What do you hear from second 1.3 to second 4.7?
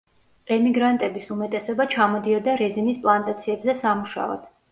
უმეტესობა ჩამოდიოდა რეზინის პლანტაციებზე სამუშაოდ.